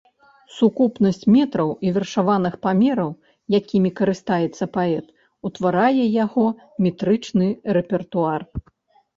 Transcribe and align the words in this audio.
Сукупнасць 0.53 1.25
метраў 1.33 1.69
і 1.87 1.91
вершаваных 1.97 2.53
памераў, 2.63 3.11
якімі 3.59 3.89
карыстаецца 3.99 4.69
паэт, 4.79 5.05
утварае 5.51 6.03
яго 6.25 6.45
метрычны 6.87 7.47
рэпертуар. 7.79 8.41